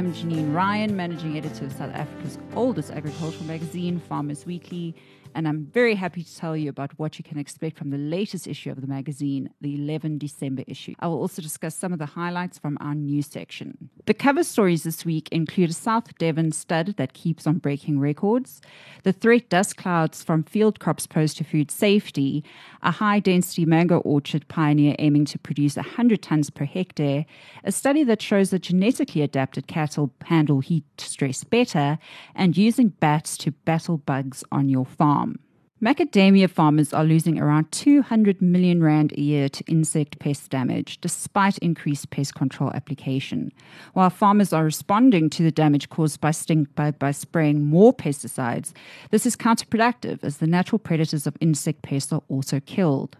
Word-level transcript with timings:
am 0.00 0.14
Janine 0.14 0.54
Ryan, 0.54 0.96
managing 0.96 1.36
editor 1.36 1.66
of 1.66 1.72
South 1.72 1.94
Africa's 1.94 2.38
oldest 2.54 2.90
agricultural 2.90 3.44
magazine, 3.44 4.00
Farmers 4.00 4.46
Weekly 4.46 4.94
and 5.34 5.46
I'm 5.46 5.66
very 5.66 5.94
happy 5.94 6.22
to 6.22 6.36
tell 6.36 6.56
you 6.56 6.70
about 6.70 6.98
what 6.98 7.18
you 7.18 7.24
can 7.24 7.38
expect 7.38 7.78
from 7.78 7.90
the 7.90 7.98
latest 7.98 8.46
issue 8.46 8.70
of 8.70 8.80
the 8.80 8.86
magazine, 8.86 9.50
the 9.60 9.74
11 9.74 10.18
December 10.18 10.64
issue. 10.66 10.94
I 11.00 11.06
will 11.06 11.20
also 11.20 11.40
discuss 11.42 11.76
some 11.76 11.92
of 11.92 11.98
the 11.98 12.06
highlights 12.06 12.58
from 12.58 12.76
our 12.80 12.94
news 12.94 13.26
section. 13.26 13.90
The 14.06 14.14
cover 14.14 14.42
stories 14.42 14.82
this 14.82 15.04
week 15.04 15.28
include 15.30 15.70
a 15.70 15.74
South 15.74 16.16
Devon 16.18 16.52
stud 16.52 16.96
that 16.96 17.12
keeps 17.12 17.46
on 17.46 17.58
breaking 17.58 18.00
records, 18.00 18.60
the 19.04 19.12
threat 19.12 19.48
dust 19.48 19.76
clouds 19.76 20.22
from 20.22 20.42
field 20.42 20.80
crops 20.80 21.06
pose 21.06 21.34
to 21.34 21.44
food 21.44 21.70
safety, 21.70 22.42
a 22.82 22.90
high 22.90 23.20
density 23.20 23.64
mango 23.64 23.98
orchard 23.98 24.48
pioneer 24.48 24.96
aiming 24.98 25.26
to 25.26 25.38
produce 25.38 25.76
100 25.76 26.22
tons 26.22 26.50
per 26.50 26.64
hectare, 26.64 27.26
a 27.64 27.72
study 27.72 28.04
that 28.04 28.22
shows 28.22 28.50
that 28.50 28.62
genetically 28.62 29.22
adapted 29.22 29.66
cattle 29.66 30.12
handle 30.24 30.60
heat 30.60 30.84
stress 30.98 31.44
better, 31.44 31.98
and 32.34 32.56
using 32.56 32.88
bats 32.88 33.36
to 33.36 33.52
battle 33.52 33.98
bugs 33.98 34.42
on 34.50 34.68
your 34.68 34.86
farm 34.86 35.19
farm. 35.20 35.38
Macadamia 35.82 36.48
farmers 36.50 36.92
are 36.92 37.04
losing 37.04 37.38
around 37.38 37.72
200 37.72 38.42
million 38.42 38.82
rand 38.82 39.12
a 39.12 39.20
year 39.20 39.48
to 39.48 39.64
insect 39.64 40.18
pest 40.18 40.50
damage, 40.50 41.00
despite 41.00 41.56
increased 41.58 42.10
pest 42.10 42.34
control 42.34 42.70
application. 42.74 43.50
While 43.94 44.10
farmers 44.10 44.52
are 44.52 44.64
responding 44.64 45.30
to 45.30 45.42
the 45.42 45.50
damage 45.50 45.88
caused 45.88 46.20
by 46.20 46.32
stink 46.32 46.74
bug 46.74 46.98
by 46.98 47.12
spraying 47.12 47.64
more 47.64 47.94
pesticides, 47.94 48.72
this 49.10 49.24
is 49.24 49.36
counterproductive 49.36 50.22
as 50.22 50.36
the 50.36 50.46
natural 50.46 50.78
predators 50.78 51.26
of 51.26 51.36
insect 51.40 51.80
pests 51.80 52.12
are 52.12 52.22
also 52.28 52.60
killed. 52.60 53.16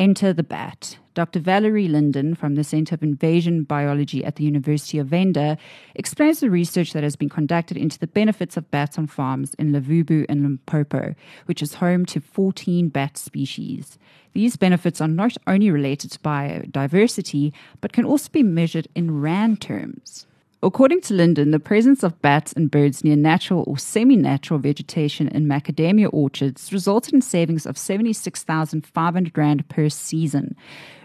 Enter 0.00 0.32
the 0.32 0.42
bat. 0.42 0.96
Dr. 1.12 1.40
Valerie 1.40 1.86
Linden 1.86 2.34
from 2.34 2.54
the 2.54 2.64
Center 2.64 2.94
of 2.94 3.02
Invasion 3.02 3.64
Biology 3.64 4.24
at 4.24 4.36
the 4.36 4.44
University 4.44 4.98
of 4.98 5.08
Venda 5.08 5.58
explains 5.94 6.40
the 6.40 6.48
research 6.48 6.94
that 6.94 7.02
has 7.02 7.16
been 7.16 7.28
conducted 7.28 7.76
into 7.76 7.98
the 7.98 8.06
benefits 8.06 8.56
of 8.56 8.70
bats 8.70 8.96
on 8.96 9.06
farms 9.06 9.52
in 9.58 9.72
Levubu 9.72 10.24
and 10.26 10.42
Limpopo, 10.42 11.14
which 11.44 11.60
is 11.60 11.74
home 11.74 12.06
to 12.06 12.18
14 12.18 12.88
bat 12.88 13.18
species. 13.18 13.98
These 14.32 14.56
benefits 14.56 15.02
are 15.02 15.06
not 15.06 15.36
only 15.46 15.70
related 15.70 16.12
to 16.12 16.18
biodiversity, 16.20 17.52
but 17.82 17.92
can 17.92 18.06
also 18.06 18.30
be 18.30 18.42
measured 18.42 18.88
in 18.94 19.20
RAND 19.20 19.60
terms. 19.60 20.26
According 20.62 21.00
to 21.02 21.14
Linden, 21.14 21.52
the 21.52 21.58
presence 21.58 22.02
of 22.02 22.20
bats 22.20 22.52
and 22.52 22.70
birds 22.70 23.02
near 23.02 23.16
natural 23.16 23.64
or 23.66 23.78
semi 23.78 24.14
natural 24.14 24.58
vegetation 24.58 25.26
in 25.28 25.46
macadamia 25.46 26.12
orchards 26.12 26.70
resulted 26.70 27.14
in 27.14 27.22
savings 27.22 27.64
of 27.64 27.78
76,500 27.78 29.38
Rand 29.38 29.66
per 29.70 29.88
season. 29.88 30.54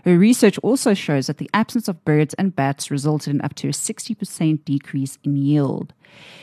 Her 0.04 0.18
research 0.18 0.58
also 0.58 0.94
shows 0.94 1.28
that 1.28 1.38
the 1.38 1.50
absence 1.54 1.88
of 1.88 2.04
birds 2.04 2.34
and 2.34 2.54
bats 2.54 2.92
resulted 2.92 3.34
in 3.34 3.42
up 3.42 3.56
to 3.56 3.70
a 3.70 3.72
60% 3.72 4.66
decrease 4.66 5.18
in 5.24 5.38
yield. 5.38 5.94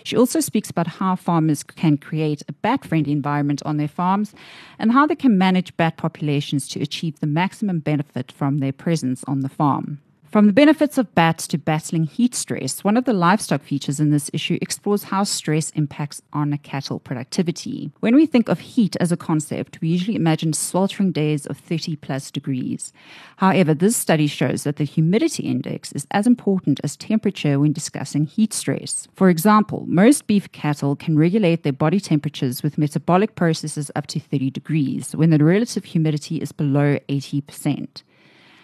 She 0.05 0.17
also 0.17 0.41
speaks 0.41 0.71
about 0.71 0.87
how 0.87 1.15
farmers 1.15 1.63
can 1.63 1.99
create 1.99 2.41
a 2.49 2.55
bat 2.55 2.83
friendly 2.83 3.13
environment 3.13 3.63
on 3.67 3.77
their 3.77 3.89
farms 3.89 4.35
and 4.79 4.91
how 4.91 5.07
they 5.07 5.17
can 5.17 5.37
manage 5.37 5.77
bat 5.77 5.99
populations 5.99 6.67
to 6.69 6.81
achieve 6.81 7.21
the 7.21 7.27
maximum 7.27 7.81
benefit 7.81 8.33
from 8.33 8.59
their 8.59 8.73
presence 8.73 9.23
on 9.27 9.41
the 9.41 9.51
farm. 9.51 10.01
From 10.33 10.47
the 10.47 10.55
benefits 10.55 10.97
of 10.97 11.15
bats 11.15 11.47
to 11.49 11.59
battling 11.59 12.05
heat 12.05 12.35
stress, 12.35 12.83
one 12.83 12.97
of 12.97 13.05
the 13.05 13.13
livestock 13.13 13.63
features 13.63 14.01
in 14.01 14.09
this 14.09 14.31
issue 14.33 14.57
explores 14.63 15.03
how 15.03 15.25
stress 15.25 15.69
impacts 15.73 16.23
on 16.33 16.57
cattle 16.63 16.99
productivity. 16.99 17.93
When 18.01 18.15
we 18.15 18.25
think 18.25 18.49
of 18.49 18.61
heat 18.61 18.97
as 18.99 19.13
a 19.13 19.17
concept, 19.19 19.83
we 19.83 19.89
usually 19.89 20.17
imagine 20.17 20.55
sweltering 20.55 21.13
days 21.13 21.45
of 21.45 21.59
30 21.59 21.97
plus 21.97 22.31
degrees. 22.31 22.95
However, 23.37 23.75
this 23.75 23.95
study 23.95 24.27
shows 24.27 24.65
that 24.65 24.77
the 24.77 24.85
humidity 24.85 25.43
index 25.43 25.93
is 25.93 26.07
as 26.13 26.27
important 26.27 26.81
as 26.83 26.97
temperature 26.97 27.61
when 27.61 27.75
discussing 27.75 28.25
heat 28.25 28.55
stress. 28.55 29.09
For 29.13 29.29
example, 29.29 29.85
most 29.87 30.27
beef 30.27 30.51
cattle 30.51 30.97
can 30.97 31.19
regulate 31.19 31.63
their 31.63 31.75
body 31.75 32.01
temperatures 32.01 32.63
with 32.63 32.79
metabolic 32.79 33.35
processes 33.35 33.91
up 33.95 34.07
to 34.07 34.19
30 34.19 34.49
degrees 34.49 35.15
when 35.15 35.29
the 35.29 35.45
relative 35.45 35.85
humidity 35.85 36.39
is 36.39 36.53
below 36.53 36.97
80%. 37.11 38.03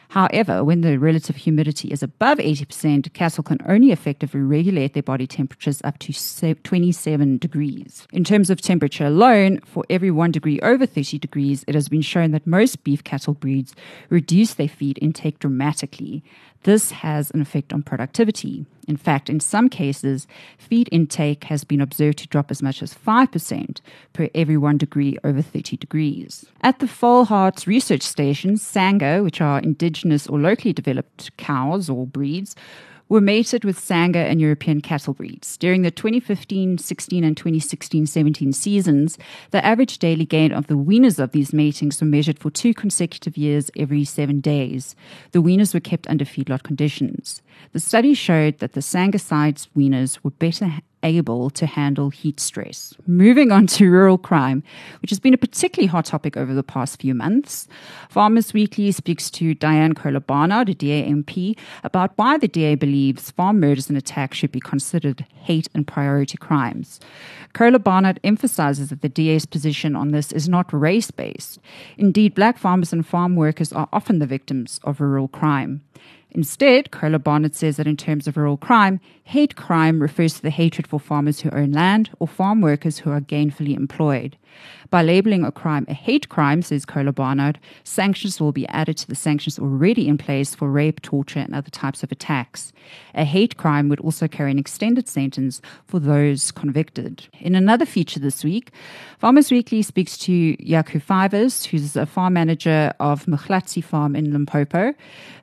However, 0.09 0.65
when 0.65 0.81
the 0.81 0.99
relative 0.99 1.37
humidity 1.37 1.89
is 1.89 2.03
above 2.03 2.39
80%, 2.39 3.13
cattle 3.13 3.45
can 3.45 3.59
only 3.67 3.93
effectively 3.93 4.41
regulate 4.41 4.95
their 4.95 5.03
body 5.03 5.27
temperatures 5.27 5.83
up 5.85 5.99
to 6.01 6.55
27 6.55 7.39
degrees. 7.39 8.07
In 8.13 8.25
terms 8.25 8.49
of 8.49 8.61
temperature 8.61 9.05
alone, 9.05 9.61
for 9.67 9.85
every 9.91 10.11
one 10.11 10.33
degree 10.33 10.61
over 10.61 10.87
30 10.87 11.19
degrees, 11.19 11.65
it 11.69 11.75
has 11.75 11.89
been 11.89 12.01
shown 12.01 12.31
that 12.31 12.47
most 12.47 12.85
beef 12.85 13.05
cattle 13.05 13.35
breeds 13.35 13.75
reduce 14.09 14.55
their 14.55 14.69
feed 14.69 14.99
intake 15.03 15.39
dramatically. 15.41 16.25
This 16.65 16.91
has 16.91 17.31
an 17.31 17.41
effect 17.41 17.73
on 17.73 17.83
productivity. 17.83 18.67
In 18.89 18.97
fact, 18.97 19.31
in 19.31 19.39
some 19.39 19.69
cases, 19.69 20.27
feed 20.57 20.89
intake 20.91 21.45
has 21.45 21.63
been 21.63 21.81
observed 21.81 22.19
to 22.19 22.29
drop 22.29 22.51
as 22.51 22.63
much 22.63 22.83
as 22.83 22.95
5% 22.95 23.81
per 24.13 24.29
every 24.35 24.57
one 24.57 24.79
degree 24.79 25.19
over 25.25 25.43
30 25.43 25.77
degrees. 25.77 26.47
At 26.63 26.79
the 26.79 26.87
Vaalharts 26.87 27.67
Research 27.67 28.03
Station, 28.03 28.57
Sanga, 28.57 29.23
which 29.23 29.41
are 29.41 29.61
indigenous 29.61 30.27
or 30.27 30.39
locally 30.39 30.73
developed 30.73 31.37
cows 31.37 31.89
or 31.89 32.07
breeds, 32.07 32.57
were 33.09 33.21
mated 33.21 33.65
with 33.65 33.79
Sanga 33.79 34.19
and 34.19 34.41
European 34.41 34.81
cattle 34.81 35.15
breeds. 35.15 35.57
During 35.57 35.83
the 35.83 35.91
2015 35.91 36.79
16 36.79 37.25
and 37.25 37.37
2016 37.37 38.07
17 38.07 38.53
seasons, 38.53 39.19
the 39.51 39.65
average 39.65 39.99
daily 39.99 40.25
gain 40.25 40.53
of 40.53 40.67
the 40.67 40.77
weaners 40.77 41.19
of 41.19 41.33
these 41.33 41.53
matings 41.53 42.01
were 42.01 42.07
measured 42.07 42.39
for 42.39 42.51
two 42.51 42.75
consecutive 42.75 43.37
years 43.37 43.71
every 43.77 44.05
seven 44.05 44.41
days. 44.41 44.95
The 45.33 45.43
weaners 45.43 45.75
were 45.75 45.81
kept 45.81 46.09
under 46.09 46.25
feedlot 46.25 46.63
conditions. 46.63 47.43
The 47.73 47.81
study 47.81 48.15
showed 48.15 48.59
that 48.59 48.73
the 48.73 48.83
Sanga 48.83 49.19
sides 49.19 49.69
weaners 49.77 50.19
were 50.23 50.31
better 50.31 50.81
able 51.03 51.51
to 51.51 51.67
handle 51.67 52.11
heat 52.11 52.41
stress. 52.41 52.95
Moving 53.07 53.53
on 53.53 53.67
to 53.69 53.91
rural 53.91 54.19
crime, 54.19 54.63
which 55.01 55.11
has 55.11 55.21
been 55.21 55.35
a 55.35 55.39
particularly 55.39 55.87
hot 55.87 56.07
topic 56.07 56.37
over 56.37 56.55
the 56.55 56.63
past 56.63 57.01
few 57.01 57.15
months. 57.15 57.69
Farmers 58.09 58.53
Weekly 58.53 58.93
speaks 58.93 59.31
to 59.33 59.55
Dianne 59.55 59.97
Kohler 59.97 60.21
Barnard, 60.21 60.69
a 60.69 60.75
DA 60.75 61.09
MP, 61.09 61.57
about 61.85 62.13
why 62.17 62.39
the 62.39 62.49
DA 62.49 62.75
believes 62.75 63.31
farm 63.31 63.61
murders 63.61 63.89
and 63.89 63.99
attacks 63.99 64.39
should 64.39 64.53
be 64.53 64.61
considered 64.61 65.27
hate 65.35 65.69
and 65.75 65.87
priority 65.87 66.37
crimes. 66.37 67.01
Kohler 67.53 67.79
Barnard 67.79 68.21
emphasizes 68.23 68.91
that 68.91 69.03
the 69.03 69.09
DA's 69.09 69.47
position 69.47 69.97
on 69.97 70.09
this 70.09 70.33
is 70.33 70.49
not 70.49 70.73
race 70.73 71.11
based. 71.11 71.59
Indeed, 71.97 72.35
black 72.35 72.59
farmers 72.59 72.93
and 72.93 73.07
farm 73.07 73.37
workers 73.37 73.73
are 73.73 73.89
often 73.93 74.19
the 74.19 74.27
victims 74.27 74.81
of 74.85 75.01
rural 75.01 75.29
crime. 75.29 75.83
Instead, 76.33 76.91
Kohler 76.91 77.19
Barnard 77.19 77.55
says 77.55 77.77
that 77.77 77.87
in 77.87 77.97
terms 77.97 78.27
of 78.27 78.37
rural 78.37 78.57
crime, 78.57 79.01
hate 79.25 79.57
crime 79.57 80.01
refers 80.01 80.35
to 80.35 80.43
the 80.43 80.51
hatred 80.51 80.87
for 80.87 81.01
farmers 81.01 81.41
who 81.41 81.51
own 81.51 81.73
land 81.73 82.11
or 82.19 82.29
farm 82.29 82.61
workers 82.61 82.99
who 82.99 83.11
are 83.11 83.21
gainfully 83.21 83.75
employed. 83.75 84.37
By 84.91 85.03
labeling 85.03 85.45
a 85.45 85.53
crime 85.53 85.85
a 85.89 85.95
hate 85.95 86.29
crime, 86.29 86.63
says 86.63 86.87
Kohler 86.87 87.13
Barnard, 87.13 87.59
sanctions 87.85 88.41
will 88.41 88.53
be 88.53 88.67
added 88.69 88.97
to 88.99 89.07
the 89.07 89.15
sanctions 89.15 89.59
already 89.59 90.09
in 90.09 90.17
place 90.17 90.55
for 90.55 90.71
rape, 90.71 91.03
torture, 91.03 91.41
and 91.41 91.55
other 91.55 91.71
types 91.71 92.03
of 92.03 92.11
attacks. 92.11 92.73
A 93.15 93.25
hate 93.25 93.57
crime 93.57 93.89
would 93.89 94.01
also 94.01 94.29
carry 94.29 94.51
an 94.51 94.59
extended 94.59 95.09
sentence 95.09 95.61
for 95.87 96.01
those 96.01 96.51
convicted. 96.51 97.29
In 97.41 97.55
another 97.55 97.85
feature 97.85 98.21
this 98.21 98.43
week, 98.43 98.71
Farmers 99.19 99.51
Weekly 99.51 99.83
speaks 99.83 100.17
to 100.19 100.57
Yaku 100.57 101.03
Fivers, 101.03 101.67
who's 101.67 101.97
a 101.97 102.07
farm 102.07 102.35
manager 102.35 102.93
of 102.99 103.27
Mkhlatsi 103.27 103.85
Farm 103.85 104.17
in 104.17 104.33
Limpopo. 104.33 104.95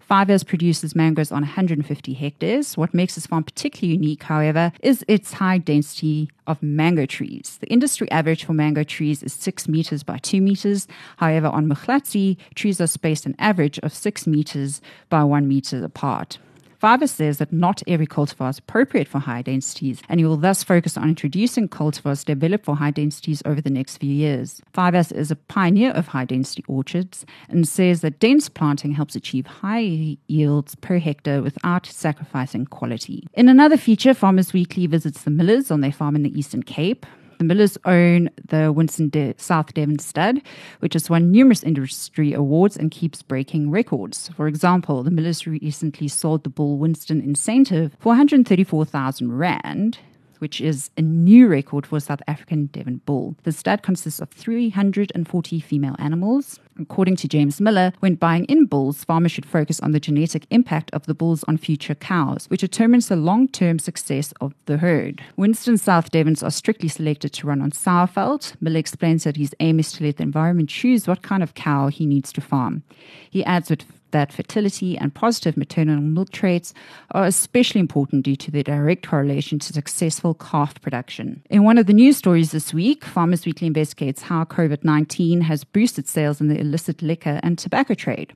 Fivers 0.09 0.43
produces 0.43 0.95
mangoes 0.95 1.31
on 1.31 1.41
150 1.41 2.13
hectares. 2.13 2.77
What 2.77 2.93
makes 2.93 3.15
this 3.15 3.25
farm 3.25 3.43
particularly 3.43 3.93
unique, 3.93 4.23
however, 4.23 4.71
is 4.81 5.03
its 5.07 5.33
high 5.33 5.57
density 5.57 6.29
of 6.47 6.61
mango 6.61 7.05
trees. 7.05 7.57
The 7.59 7.67
industry 7.67 8.09
average 8.11 8.45
for 8.45 8.53
mango 8.53 8.83
trees 8.83 9.23
is 9.23 9.33
6 9.33 9.67
meters 9.67 10.03
by 10.03 10.17
2 10.19 10.41
meters. 10.41 10.87
However, 11.17 11.47
on 11.47 11.67
Mkhlatsi, 11.67 12.37
trees 12.55 12.79
are 12.79 12.87
spaced 12.87 13.25
an 13.25 13.35
average 13.39 13.79
of 13.79 13.93
6 13.93 14.27
meters 14.27 14.81
by 15.09 15.23
1 15.23 15.47
meter 15.47 15.83
apart. 15.83 16.37
Fivers 16.85 17.09
says 17.09 17.39
that 17.39 17.51
not 17.51 17.81
every 17.87 18.05
cultivar 18.05 18.47
is 18.47 18.59
appropriate 18.59 19.07
for 19.07 19.17
high 19.17 19.41
densities, 19.41 20.03
and 20.07 20.19
he 20.19 20.23
will 20.23 20.37
thus 20.37 20.63
focus 20.63 20.97
on 20.97 21.09
introducing 21.09 21.67
cultivars 21.67 22.23
developed 22.23 22.63
for 22.63 22.75
high 22.75 22.91
densities 22.91 23.41
over 23.43 23.59
the 23.59 23.71
next 23.71 23.97
few 23.97 24.13
years. 24.13 24.61
Fivers 24.71 25.11
is 25.11 25.31
a 25.31 25.35
pioneer 25.35 25.89
of 25.93 26.05
high 26.05 26.25
density 26.25 26.63
orchards 26.67 27.25
and 27.49 27.67
says 27.67 28.01
that 28.01 28.19
dense 28.19 28.49
planting 28.49 28.91
helps 28.91 29.15
achieve 29.15 29.47
high 29.47 30.15
yields 30.27 30.75
per 30.75 30.99
hectare 30.99 31.41
without 31.41 31.87
sacrificing 31.87 32.67
quality. 32.67 33.25
In 33.33 33.49
another 33.49 33.77
feature, 33.77 34.13
Farmers 34.13 34.53
Weekly 34.53 34.85
visits 34.85 35.23
the 35.23 35.31
millers 35.31 35.71
on 35.71 35.81
their 35.81 35.91
farm 35.91 36.15
in 36.15 36.21
the 36.21 36.37
Eastern 36.37 36.61
Cape. 36.61 37.07
The 37.37 37.43
Millers 37.43 37.77
own 37.85 38.29
the 38.47 38.71
Winston 38.71 39.09
De- 39.09 39.33
South 39.37 39.73
Devon 39.73 39.99
stud, 39.99 40.41
which 40.79 40.93
has 40.93 41.09
won 41.09 41.31
numerous 41.31 41.63
industry 41.63 42.33
awards 42.33 42.77
and 42.77 42.91
keeps 42.91 43.21
breaking 43.21 43.71
records. 43.71 44.29
For 44.35 44.47
example, 44.47 45.03
the 45.03 45.11
Millers 45.11 45.45
recently 45.45 46.07
sold 46.07 46.43
the 46.43 46.49
bull 46.49 46.77
Winston 46.77 47.21
Incentive 47.21 47.95
for 47.99 48.09
134,000 48.09 49.37
Rand 49.37 49.99
which 50.39 50.59
is 50.59 50.91
a 50.97 51.01
new 51.01 51.47
record 51.47 51.85
for 51.85 51.99
South 51.99 52.21
African 52.27 52.65
Devon 52.67 53.01
bull. 53.05 53.35
The 53.43 53.53
stud 53.53 53.81
consists 53.81 54.19
of 54.19 54.29
340 54.29 55.59
female 55.61 55.95
animals. 55.97 56.59
According 56.79 57.15
to 57.17 57.27
James 57.27 57.61
Miller, 57.61 57.93
when 57.99 58.15
buying 58.15 58.45
in 58.45 58.65
bulls, 58.65 59.03
farmers 59.03 59.31
should 59.31 59.45
focus 59.45 59.79
on 59.79 59.91
the 59.91 59.99
genetic 59.99 60.45
impact 60.49 60.91
of 60.91 61.05
the 61.05 61.13
bulls 61.13 61.43
on 61.47 61.57
future 61.57 61.95
cows, 61.95 62.45
which 62.49 62.61
determines 62.61 63.07
the 63.07 63.15
long 63.15 63.47
term 63.47 63.79
success 63.79 64.33
of 64.41 64.53
the 64.65 64.77
herd. 64.77 65.21
Winston 65.37 65.77
South 65.77 66.11
Devons 66.11 66.43
are 66.43 66.51
strictly 66.51 66.89
selected 66.89 67.31
to 67.33 67.47
run 67.47 67.61
on 67.61 67.71
sourveld. 67.71 68.53
Miller 68.59 68.79
explains 68.79 69.23
that 69.23 69.37
his 69.37 69.55
aim 69.59 69.79
is 69.79 69.93
to 69.93 70.03
let 70.03 70.17
the 70.17 70.23
environment 70.23 70.69
choose 70.69 71.07
what 71.07 71.21
kind 71.21 71.41
of 71.41 71.53
cow 71.53 71.87
he 71.87 72.05
needs 72.05 72.33
to 72.33 72.41
farm. 72.41 72.83
He 73.29 73.43
adds 73.45 73.69
that 73.69 73.85
that 74.15 74.31
fertility 74.31 74.97
and 74.97 75.13
positive 75.13 75.57
maternal 75.57 75.99
milk 75.99 76.31
traits 76.31 76.73
are 77.11 77.25
especially 77.25 77.81
important 77.81 78.23
due 78.23 78.37
to 78.37 78.49
their 78.49 78.63
direct 78.63 79.05
correlation 79.05 79.59
to 79.59 79.73
successful 79.73 80.33
calf 80.33 80.81
production. 80.81 81.43
In 81.49 81.65
one 81.65 81.77
of 81.77 81.85
the 81.85 81.93
news 81.93 82.15
stories 82.15 82.51
this 82.51 82.73
week, 82.73 83.03
Farmers 83.03 83.45
Weekly 83.45 83.67
investigates 83.67 84.21
how 84.21 84.45
COVID 84.45 84.85
19 84.85 85.41
has 85.41 85.65
boosted 85.65 86.07
sales 86.07 86.39
in 86.39 86.47
the 86.47 86.57
illicit 86.57 87.01
liquor 87.01 87.41
and 87.43 87.59
tobacco 87.59 87.93
trade. 87.93 88.33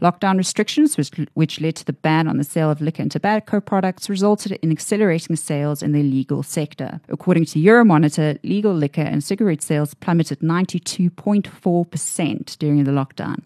Lockdown 0.00 0.38
restrictions, 0.38 0.96
which, 0.96 1.10
which, 1.34 1.60
led 1.60 1.76
to 1.76 1.84
the 1.84 1.92
ban 1.92 2.26
on 2.26 2.38
the 2.38 2.44
sale 2.44 2.70
of 2.70 2.80
liquor 2.80 3.02
and 3.02 3.12
tobacco 3.12 3.60
products, 3.60 4.08
resulted 4.08 4.52
in 4.52 4.70
accelerating 4.70 5.36
sales 5.36 5.82
in 5.82 5.92
the 5.92 6.00
illegal 6.00 6.42
sector. 6.42 7.02
According 7.10 7.44
to 7.46 7.58
Euromonitor, 7.58 8.38
legal 8.42 8.72
liquor 8.72 9.02
and 9.02 9.22
cigarette 9.22 9.60
sales 9.60 9.92
plummeted 9.92 10.38
92.4% 10.38 12.58
during 12.58 12.84
the 12.84 12.92
lockdown. 12.92 13.42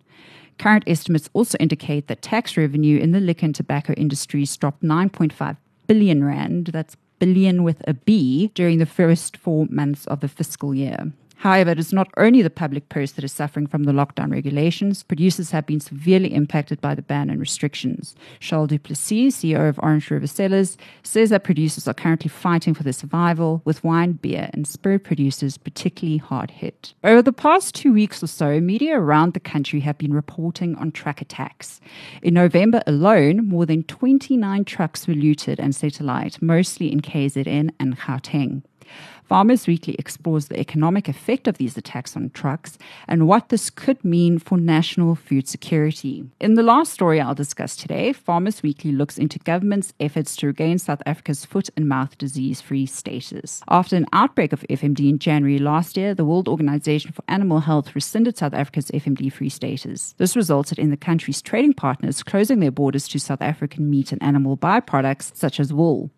Current 0.58 0.84
estimates 0.86 1.30
also 1.32 1.58
indicate 1.58 2.06
that 2.06 2.22
tax 2.22 2.56
revenue 2.56 2.98
in 2.98 3.12
the 3.12 3.20
liquor 3.20 3.46
and 3.46 3.54
tobacco 3.54 3.94
industries 3.94 4.56
dropped 4.56 4.82
9.5 4.82 5.56
billion 5.86 6.24
rand, 6.24 6.68
that's 6.68 6.96
billion 7.18 7.62
with 7.62 7.82
a 7.86 7.94
B, 7.94 8.50
during 8.54 8.78
the 8.78 8.86
first 8.86 9.36
four 9.36 9.66
months 9.70 10.06
of 10.06 10.20
the 10.20 10.28
fiscal 10.28 10.74
year. 10.74 11.12
However, 11.42 11.70
it 11.70 11.80
is 11.80 11.92
not 11.92 12.08
only 12.16 12.40
the 12.40 12.50
public 12.50 12.88
purse 12.88 13.10
that 13.12 13.24
is 13.24 13.32
suffering 13.32 13.66
from 13.66 13.82
the 13.82 13.90
lockdown 13.90 14.30
regulations. 14.30 15.02
Producers 15.02 15.50
have 15.50 15.66
been 15.66 15.80
severely 15.80 16.32
impacted 16.32 16.80
by 16.80 16.94
the 16.94 17.02
ban 17.02 17.28
and 17.30 17.40
restrictions. 17.40 18.14
Charles 18.38 18.68
Duplessis, 18.68 19.38
CEO 19.38 19.68
of 19.68 19.76
Orange 19.82 20.08
River 20.08 20.28
Cellars, 20.28 20.78
says 21.02 21.30
that 21.30 21.42
producers 21.42 21.88
are 21.88 21.94
currently 21.94 22.28
fighting 22.28 22.74
for 22.74 22.84
their 22.84 22.92
survival, 22.92 23.60
with 23.64 23.82
wine, 23.82 24.12
beer, 24.12 24.50
and 24.52 24.68
spirit 24.68 25.02
producers 25.02 25.58
particularly 25.58 26.18
hard 26.18 26.52
hit. 26.52 26.94
Over 27.02 27.22
the 27.22 27.32
past 27.32 27.74
two 27.74 27.92
weeks 27.92 28.22
or 28.22 28.28
so, 28.28 28.60
media 28.60 28.96
around 28.96 29.34
the 29.34 29.40
country 29.40 29.80
have 29.80 29.98
been 29.98 30.14
reporting 30.14 30.76
on 30.76 30.92
truck 30.92 31.20
attacks. 31.20 31.80
In 32.22 32.34
November 32.34 32.84
alone, 32.86 33.48
more 33.48 33.66
than 33.66 33.82
29 33.82 34.64
trucks 34.64 35.08
were 35.08 35.14
looted 35.14 35.58
and 35.58 35.74
set 35.74 35.98
alight, 35.98 36.40
mostly 36.40 36.92
in 36.92 37.00
KZN 37.00 37.70
and 37.80 37.98
Gauteng. 37.98 38.62
Farmers 39.32 39.66
Weekly 39.66 39.96
explores 39.98 40.48
the 40.48 40.60
economic 40.60 41.08
effect 41.08 41.48
of 41.48 41.56
these 41.56 41.78
attacks 41.78 42.14
on 42.18 42.28
trucks 42.34 42.76
and 43.08 43.26
what 43.26 43.48
this 43.48 43.70
could 43.70 44.04
mean 44.04 44.38
for 44.38 44.58
national 44.58 45.14
food 45.14 45.48
security. 45.48 46.26
In 46.38 46.52
the 46.52 46.62
last 46.62 46.92
story 46.92 47.18
I'll 47.18 47.34
discuss 47.34 47.74
today, 47.74 48.12
Farmers 48.12 48.62
Weekly 48.62 48.92
looks 48.92 49.16
into 49.16 49.38
government's 49.38 49.94
efforts 49.98 50.36
to 50.36 50.48
regain 50.48 50.76
South 50.76 51.00
Africa's 51.06 51.46
foot 51.46 51.70
and 51.78 51.88
mouth 51.88 52.18
disease 52.18 52.60
free 52.60 52.84
status. 52.84 53.62
After 53.68 53.96
an 53.96 54.04
outbreak 54.12 54.52
of 54.52 54.66
FMD 54.68 55.08
in 55.08 55.18
January 55.18 55.58
last 55.58 55.96
year, 55.96 56.14
the 56.14 56.26
World 56.26 56.46
Organization 56.46 57.12
for 57.12 57.24
Animal 57.26 57.60
Health 57.60 57.94
rescinded 57.94 58.36
South 58.36 58.52
Africa's 58.52 58.90
FMD 58.90 59.32
free 59.32 59.48
status. 59.48 60.14
This 60.18 60.36
resulted 60.36 60.78
in 60.78 60.90
the 60.90 60.96
country's 60.98 61.40
trading 61.40 61.72
partners 61.72 62.22
closing 62.22 62.60
their 62.60 62.70
borders 62.70 63.08
to 63.08 63.18
South 63.18 63.40
African 63.40 63.88
meat 63.88 64.12
and 64.12 64.22
animal 64.22 64.58
byproducts 64.58 65.34
such 65.34 65.58
as 65.58 65.72
wool. 65.72 66.10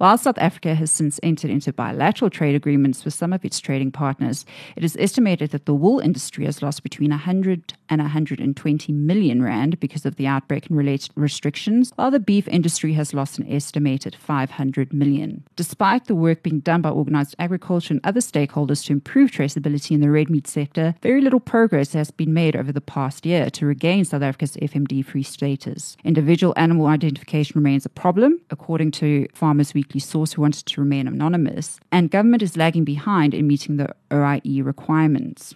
While 0.00 0.16
South 0.16 0.38
Africa 0.38 0.74
has 0.76 0.90
since 0.90 1.20
entered 1.22 1.50
into 1.50 1.74
bilateral 1.74 2.30
trade 2.30 2.54
agreements 2.54 3.04
with 3.04 3.12
some 3.12 3.34
of 3.34 3.44
its 3.44 3.60
trading 3.60 3.92
partners, 3.92 4.46
it 4.74 4.82
is 4.82 4.96
estimated 4.98 5.50
that 5.50 5.66
the 5.66 5.74
wool 5.74 5.98
industry 5.98 6.46
has 6.46 6.62
lost 6.62 6.82
between 6.82 7.10
100 7.10 7.74
and 7.90 8.00
120 8.00 8.92
million 8.92 9.42
rand 9.42 9.78
because 9.80 10.06
of 10.06 10.16
the 10.16 10.26
outbreak 10.26 10.68
and 10.68 10.78
related 10.78 11.10
restrictions, 11.16 11.92
while 11.96 12.10
the 12.10 12.20
beef 12.20 12.46
industry 12.48 12.92
has 12.94 13.12
lost 13.12 13.38
an 13.38 13.52
estimated 13.52 14.14
500 14.14 14.92
million. 14.92 15.44
Despite 15.56 16.06
the 16.06 16.14
work 16.14 16.42
being 16.42 16.60
done 16.60 16.80
by 16.80 16.90
organized 16.90 17.34
agriculture 17.38 17.92
and 17.92 18.00
other 18.04 18.20
stakeholders 18.20 18.84
to 18.86 18.92
improve 18.92 19.30
traceability 19.30 19.90
in 19.90 20.00
the 20.00 20.10
red 20.10 20.30
meat 20.30 20.46
sector, 20.46 20.94
very 21.02 21.20
little 21.20 21.40
progress 21.40 21.92
has 21.92 22.10
been 22.10 22.32
made 22.32 22.54
over 22.56 22.72
the 22.72 22.80
past 22.80 23.26
year 23.26 23.50
to 23.50 23.66
regain 23.66 24.04
South 24.04 24.22
Africa's 24.22 24.56
FMD 24.56 25.04
free 25.04 25.22
status. 25.22 25.96
Individual 26.04 26.54
animal 26.56 26.86
identification 26.86 27.54
remains 27.56 27.84
a 27.84 27.90
problem, 27.90 28.40
according 28.50 28.92
to 28.92 29.26
Farmers 29.34 29.74
Weekly 29.74 30.00
source 30.00 30.32
who 30.32 30.42
wanted 30.42 30.66
to 30.66 30.80
remain 30.80 31.08
anonymous, 31.08 31.80
and 31.90 32.10
government 32.10 32.42
is 32.42 32.56
lagging 32.56 32.84
behind 32.84 33.34
in 33.34 33.46
meeting 33.46 33.76
the 33.76 33.94
OIE 34.12 34.62
requirements. 34.62 35.54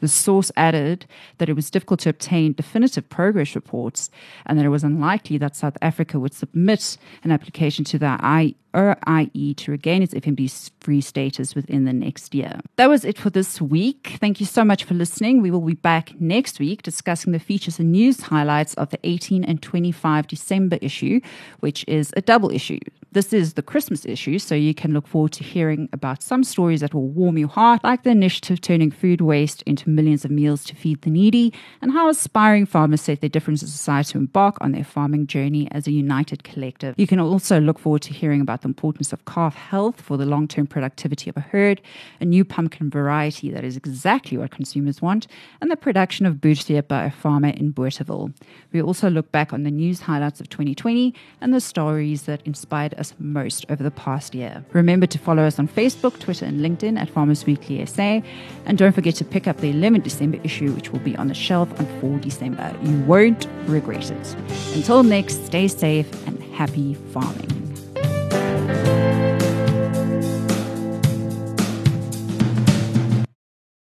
The 0.00 0.08
source 0.08 0.50
added 0.56 1.06
that 1.38 1.48
it 1.48 1.54
was 1.54 1.70
difficult 1.70 2.00
to 2.00 2.10
obtain 2.10 2.52
definitive 2.52 3.08
progress 3.08 3.54
reports 3.54 4.10
and 4.46 4.58
that 4.58 4.64
it 4.64 4.70
was 4.70 4.84
unlikely 4.84 5.38
that 5.38 5.56
South 5.56 5.76
Africa 5.82 6.18
would 6.18 6.34
submit 6.34 6.98
an 7.24 7.30
application 7.30 7.84
to 7.86 7.98
the 7.98 8.16
OIE 8.74 9.54
to 9.56 9.70
regain 9.70 10.02
its 10.02 10.14
FMD 10.14 10.70
free 10.80 11.00
status 11.00 11.54
within 11.54 11.84
the 11.84 11.92
next 11.92 12.34
year. 12.34 12.60
That 12.76 12.88
was 12.88 13.04
it 13.04 13.18
for 13.18 13.30
this 13.30 13.60
week. 13.60 14.16
Thank 14.20 14.40
you 14.40 14.46
so 14.46 14.64
much 14.64 14.84
for 14.84 14.94
listening. 14.94 15.42
We 15.42 15.50
will 15.50 15.60
be 15.60 15.74
back 15.74 16.20
next 16.20 16.58
week 16.60 16.82
discussing 16.82 17.32
the 17.32 17.38
features 17.38 17.78
and 17.78 17.92
news 17.92 18.20
highlights 18.20 18.74
of 18.74 18.90
the 18.90 18.98
18 19.04 19.44
and 19.44 19.60
25 19.62 20.26
December 20.26 20.78
issue, 20.80 21.20
which 21.60 21.84
is 21.88 22.12
a 22.16 22.20
double 22.20 22.50
issue. 22.50 22.80
This 23.12 23.32
is 23.32 23.54
the 23.54 23.62
Christmas 23.62 24.04
issue, 24.04 24.38
so 24.38 24.54
you 24.54 24.74
can 24.74 24.92
look 24.92 25.06
forward 25.06 25.32
to 25.32 25.44
hearing 25.44 25.88
about 25.94 26.22
some 26.22 26.44
stories 26.44 26.80
that 26.82 26.92
will 26.92 27.08
warm 27.08 27.38
your 27.38 27.48
heart, 27.48 27.82
like 27.82 28.02
the 28.02 28.10
initiative 28.10 28.60
turning 28.60 28.90
food 28.90 29.22
waste 29.22 29.62
into 29.62 29.88
millions 29.88 30.26
of 30.26 30.30
meals 30.30 30.62
to 30.64 30.74
feed 30.74 31.00
the 31.00 31.10
needy, 31.10 31.54
and 31.80 31.92
how 31.92 32.10
aspiring 32.10 32.66
farmers 32.66 33.00
set 33.00 33.22
their 33.22 33.30
different 33.30 33.60
society 33.60 34.12
to 34.12 34.18
embark 34.18 34.58
on 34.60 34.72
their 34.72 34.84
farming 34.84 35.26
journey 35.26 35.68
as 35.72 35.86
a 35.86 35.90
united 35.90 36.44
collective. 36.44 36.94
You 36.98 37.06
can 37.06 37.18
also 37.18 37.58
look 37.58 37.78
forward 37.78 38.02
to 38.02 38.12
hearing 38.12 38.42
about 38.42 38.57
the 38.62 38.68
importance 38.68 39.12
of 39.12 39.24
calf 39.24 39.54
health 39.54 40.00
for 40.00 40.16
the 40.16 40.26
long 40.26 40.48
term 40.48 40.66
productivity 40.66 41.30
of 41.30 41.36
a 41.36 41.40
herd, 41.40 41.80
a 42.20 42.24
new 42.24 42.44
pumpkin 42.44 42.90
variety 42.90 43.50
that 43.50 43.64
is 43.64 43.76
exactly 43.76 44.36
what 44.36 44.50
consumers 44.50 45.00
want, 45.00 45.26
and 45.60 45.70
the 45.70 45.76
production 45.76 46.26
of 46.26 46.36
boetie 46.36 46.86
by 46.86 47.04
a 47.04 47.10
farmer 47.10 47.48
in 47.48 47.72
Bothaville. 47.72 48.32
We 48.72 48.82
also 48.82 49.10
look 49.10 49.32
back 49.32 49.52
on 49.52 49.62
the 49.62 49.70
news 49.70 50.00
highlights 50.00 50.40
of 50.40 50.48
2020 50.48 51.14
and 51.40 51.54
the 51.54 51.60
stories 51.60 52.22
that 52.22 52.42
inspired 52.46 52.94
us 52.94 53.14
most 53.18 53.66
over 53.68 53.82
the 53.82 53.90
past 53.90 54.34
year. 54.34 54.64
Remember 54.72 55.06
to 55.06 55.18
follow 55.18 55.44
us 55.44 55.58
on 55.58 55.68
Facebook, 55.68 56.18
Twitter, 56.18 56.44
and 56.44 56.60
LinkedIn 56.60 56.98
at 56.98 57.10
Farmers 57.10 57.46
Weekly 57.46 57.84
SA. 57.86 58.20
And 58.66 58.78
don't 58.78 58.92
forget 58.92 59.14
to 59.16 59.24
pick 59.24 59.46
up 59.46 59.58
the 59.58 59.70
11 59.70 60.02
December 60.02 60.38
issue, 60.44 60.72
which 60.72 60.90
will 60.92 61.00
be 61.00 61.16
on 61.16 61.28
the 61.28 61.34
shelf 61.34 61.68
on 61.78 61.86
4 62.00 62.18
December. 62.18 62.74
You 62.82 63.00
won't 63.00 63.46
regret 63.66 64.10
it. 64.10 64.36
Until 64.74 65.02
next, 65.02 65.46
stay 65.46 65.68
safe 65.68 66.10
and 66.26 66.42
happy 66.54 66.94
farming. 67.12 67.57